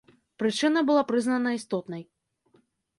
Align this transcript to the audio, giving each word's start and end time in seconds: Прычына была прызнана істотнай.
Прычына 0.43 0.79
была 0.89 1.03
прызнана 1.13 1.55
істотнай. 1.61 2.03